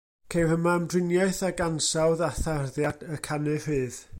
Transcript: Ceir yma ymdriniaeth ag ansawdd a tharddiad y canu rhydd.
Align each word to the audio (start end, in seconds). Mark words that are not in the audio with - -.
Ceir 0.33 0.53
yma 0.53 0.71
ymdriniaeth 0.79 1.41
ag 1.49 1.61
ansawdd 1.67 2.25
a 2.29 2.31
tharddiad 2.39 3.07
y 3.19 3.21
canu 3.29 3.59
rhydd. 3.67 4.01